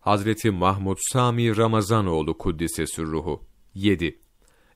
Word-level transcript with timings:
Hazreti 0.00 0.50
Mahmud 0.50 0.98
Sami 1.12 1.56
Ramazanoğlu 1.56 2.38
Kuddise 2.38 2.86
Sürruhu 2.86 3.44
7. 3.74 4.18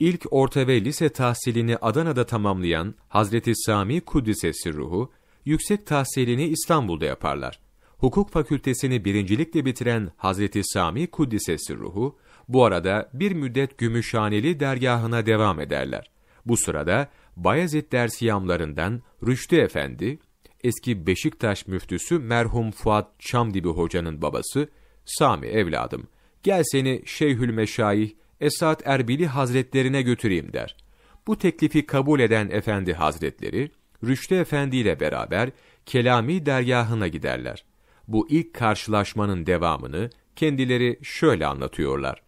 İlk 0.00 0.26
orta 0.30 0.66
ve 0.66 0.84
lise 0.84 1.08
tahsilini 1.08 1.76
Adana'da 1.76 2.26
tamamlayan 2.26 2.94
Hazreti 3.08 3.52
Sami 3.56 4.00
Kuddise 4.00 4.52
Sürruhu, 4.52 5.12
yüksek 5.44 5.86
tahsilini 5.86 6.44
İstanbul'da 6.44 7.04
yaparlar. 7.04 7.60
Hukuk 7.98 8.30
fakültesini 8.30 9.04
birincilikle 9.04 9.64
bitiren 9.64 10.10
Hazreti 10.16 10.64
Sami 10.64 11.06
Kuddise 11.06 11.58
Sürruhu, 11.58 12.18
bu 12.48 12.64
arada 12.64 13.10
bir 13.12 13.32
müddet 13.32 13.78
Gümüşhaneli 13.78 14.60
dergahına 14.60 15.26
devam 15.26 15.60
ederler. 15.60 16.10
Bu 16.46 16.56
sırada 16.56 17.08
Bayezid 17.36 17.92
dersiyamlarından 17.92 19.02
Rüştü 19.26 19.56
Efendi, 19.56 20.18
eski 20.64 21.06
Beşiktaş 21.06 21.66
müftüsü 21.66 22.18
merhum 22.18 22.70
Fuat 22.70 23.20
Çamdibi 23.20 23.68
Hoca'nın 23.68 24.22
babası, 24.22 24.68
Sami 25.06 25.46
evladım, 25.46 26.08
gel 26.42 26.62
seni 26.64 27.02
Şeyhül 27.06 27.50
Meşayih 27.50 28.10
Esat 28.40 28.82
Erbili 28.86 29.26
Hazretlerine 29.26 30.02
götüreyim 30.02 30.52
der. 30.52 30.76
Bu 31.26 31.38
teklifi 31.38 31.86
kabul 31.86 32.20
eden 32.20 32.48
Efendi 32.50 32.92
Hazretleri, 32.92 33.70
Rüştü 34.04 34.34
Efendi 34.34 34.76
ile 34.76 35.00
beraber 35.00 35.50
Kelami 35.86 36.46
dergahına 36.46 37.08
giderler. 37.08 37.64
Bu 38.08 38.28
ilk 38.30 38.54
karşılaşmanın 38.54 39.46
devamını 39.46 40.10
kendileri 40.36 40.98
şöyle 41.02 41.46
anlatıyorlar. 41.46 42.22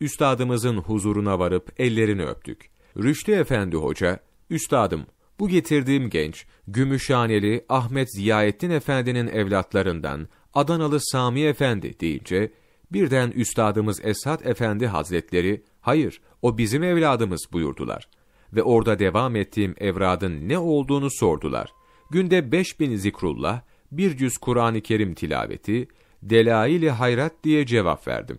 Üstadımızın 0.00 0.76
huzuruna 0.76 1.38
varıp 1.38 1.80
ellerini 1.80 2.24
öptük. 2.24 2.70
Rüştü 2.96 3.32
Efendi 3.32 3.76
Hoca, 3.76 4.20
Üstadım, 4.50 5.06
bu 5.40 5.48
getirdiğim 5.48 6.10
genç, 6.10 6.46
Gümüşhaneli 6.68 7.64
Ahmet 7.68 8.12
Ziyaettin 8.14 8.70
Efendi'nin 8.70 9.26
evlatlarından 9.26 10.28
Adanalı 10.58 11.00
Sami 11.00 11.42
Efendi 11.42 12.00
deyince, 12.00 12.52
birden 12.92 13.30
Üstadımız 13.30 14.00
Esat 14.04 14.46
Efendi 14.46 14.86
Hazretleri, 14.86 15.62
hayır, 15.80 16.20
o 16.42 16.58
bizim 16.58 16.82
evladımız 16.82 17.46
buyurdular. 17.52 18.08
Ve 18.52 18.62
orada 18.62 18.98
devam 18.98 19.36
ettiğim 19.36 19.74
evradın 19.78 20.48
ne 20.48 20.58
olduğunu 20.58 21.10
sordular. 21.10 21.70
Günde 22.10 22.52
beş 22.52 22.80
bin 22.80 22.96
zikrullah, 22.96 23.60
bir 23.92 24.16
cüz 24.16 24.38
Kur'an-ı 24.38 24.80
Kerim 24.80 25.14
tilaveti, 25.14 25.88
delail-i 26.22 26.90
hayrat 26.90 27.32
diye 27.44 27.66
cevap 27.66 28.08
verdim. 28.08 28.38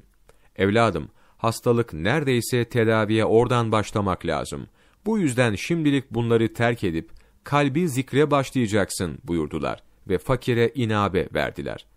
Evladım, 0.55 1.09
hastalık 1.37 1.93
neredeyse 1.93 2.65
tedaviye 2.65 3.25
oradan 3.25 3.71
başlamak 3.71 4.25
lazım. 4.25 4.67
Bu 5.05 5.19
yüzden 5.19 5.55
şimdilik 5.55 6.11
bunları 6.11 6.53
terk 6.53 6.83
edip, 6.83 7.11
kalbi 7.43 7.89
zikre 7.89 8.31
başlayacaksın 8.31 9.19
buyurdular 9.23 9.83
ve 10.07 10.17
fakire 10.17 10.71
inabe 10.75 11.29
verdiler. 11.33 11.88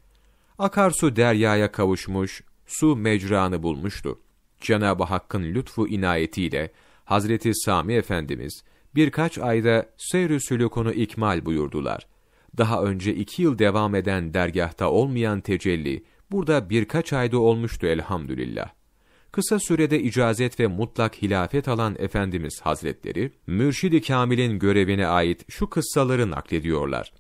Akarsu 0.63 1.17
deryaya 1.17 1.73
kavuşmuş, 1.73 2.43
su 2.67 2.97
mecranı 2.97 3.63
bulmuştu. 3.63 4.21
Cenab-ı 4.61 5.05
Hakk'ın 5.05 5.43
lütfu 5.43 5.89
inayetiyle 5.89 6.73
Hazreti 7.05 7.55
Sami 7.55 7.95
Efendimiz 7.95 8.65
birkaç 8.95 9.39
ayda 9.39 9.87
seyr-i 9.97 10.41
sülükunu 10.41 10.93
ikmal 10.93 11.45
buyurdular. 11.45 12.07
Daha 12.59 12.83
önce 12.83 13.15
iki 13.15 13.43
yıl 13.43 13.59
devam 13.59 13.95
eden 13.95 14.35
dergahta 14.35 14.91
olmayan 14.91 15.41
tecelli, 15.41 16.05
burada 16.31 16.71
birkaç 16.71 17.13
ayda 17.13 17.39
olmuştu 17.39 17.87
elhamdülillah. 17.87 18.71
Kısa 19.33 19.59
sürede 19.59 20.01
icazet 20.01 20.61
ve 20.61 20.67
mutlak 20.67 21.23
hilafet 21.23 21.69
alan 21.69 21.97
Efendimiz 21.99 22.61
Hazretleri, 22.63 23.33
Mürşid-i 23.47 24.03
Kamil'in 24.03 24.59
görevine 24.59 25.07
ait 25.07 25.45
şu 25.51 25.71
kıssaları 25.71 26.31
naklediyorlar. 26.31 27.13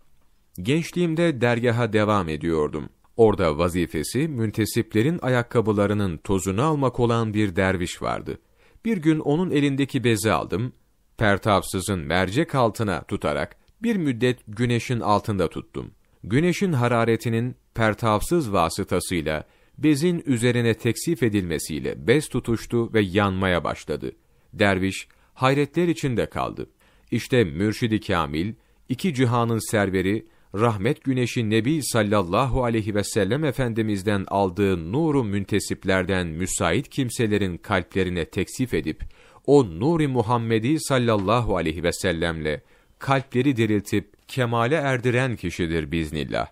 Gençliğimde 0.63 1.41
dergaha 1.41 1.93
devam 1.93 2.29
ediyordum. 2.29 2.89
Orada 3.23 3.59
vazifesi 3.59 4.28
müntesiplerin 4.28 5.19
ayakkabılarının 5.23 6.17
tozunu 6.17 6.62
almak 6.62 7.01
olan 7.01 7.34
bir 7.34 7.56
derviş 7.56 8.03
vardı. 8.03 8.39
Bir 8.84 8.97
gün 8.97 9.19
onun 9.19 9.51
elindeki 9.51 10.05
bezi 10.05 10.33
aldım, 10.33 10.73
pertavsızın 11.17 11.98
mercek 11.98 12.55
altına 12.55 13.02
tutarak 13.02 13.57
bir 13.83 13.97
müddet 13.97 14.39
güneşin 14.48 15.01
altında 15.01 15.51
tuttum. 15.51 15.91
Güneşin 16.24 16.73
hararetinin 16.73 17.57
pertavsız 17.74 18.52
vasıtasıyla 18.52 19.45
bezin 19.79 20.23
üzerine 20.27 20.74
teksif 20.74 21.23
edilmesiyle 21.23 22.07
bez 22.07 22.29
tutuştu 22.29 22.92
ve 22.95 23.01
yanmaya 23.01 23.64
başladı. 23.64 24.13
Derviş 24.52 25.08
hayretler 25.35 25.89
içinde 25.89 26.27
kaldı. 26.27 26.67
İşte 27.11 27.45
Mürşidi 27.45 28.01
Kamil, 28.01 28.55
iki 28.89 29.14
cihanın 29.14 29.70
serveri, 29.70 30.27
rahmet 30.55 31.05
güneşi 31.05 31.51
Nebi 31.51 31.80
sallallahu 31.83 32.64
aleyhi 32.64 32.95
ve 32.95 33.05
sellem 33.05 33.45
Efendimiz'den 33.45 34.24
aldığı 34.29 34.92
nuru 34.92 35.24
müntesiplerden 35.24 36.27
müsait 36.27 36.89
kimselerin 36.89 37.57
kalplerine 37.57 38.24
teksif 38.24 38.74
edip, 38.74 39.05
o 39.46 39.64
nuri 39.64 40.08
Muhammedi 40.08 40.80
sallallahu 40.80 41.57
aleyhi 41.57 41.83
ve 41.83 41.92
sellemle 41.92 42.62
kalpleri 42.98 43.57
diriltip 43.57 44.29
kemale 44.29 44.74
erdiren 44.74 45.36
kişidir 45.36 45.92
biznillah. 45.92 46.46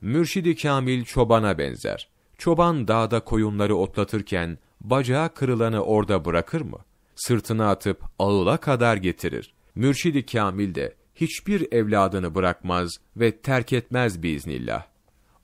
Mürşidi 0.00 0.56
Kamil 0.56 1.04
çobana 1.04 1.58
benzer. 1.58 2.08
Çoban 2.38 2.88
dağda 2.88 3.20
koyunları 3.20 3.76
otlatırken 3.76 4.58
bacağı 4.80 5.34
kırılanı 5.34 5.84
orada 5.84 6.24
bırakır 6.24 6.60
mı? 6.60 6.78
Sırtına 7.14 7.70
atıp 7.70 8.02
ağıla 8.18 8.56
kadar 8.56 8.96
getirir. 8.96 9.54
Mürşidi 9.74 10.26
Kamil 10.26 10.74
de 10.74 10.94
hiçbir 11.20 11.72
evladını 11.72 12.34
bırakmaz 12.34 12.90
ve 13.16 13.36
terk 13.36 13.72
etmez 13.72 14.22
biiznillah. 14.22 14.86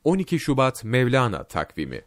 12 0.04 0.38
Şubat 0.38 0.84
Mevlana 0.84 1.44
takvimi 1.44 2.02